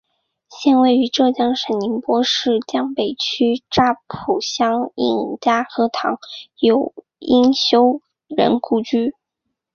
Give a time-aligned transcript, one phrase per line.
[0.49, 6.17] 现位于浙江省宁波市江北区乍浦乡应家河塘
[6.55, 9.13] 有应修人故居。